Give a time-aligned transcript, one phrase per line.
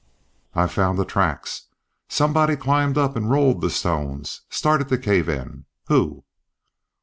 [0.55, 1.67] "I've found the tracks!
[2.09, 5.65] Somebody climbed up and rolled the stones, started the cave in.
[5.89, 6.23] Who?"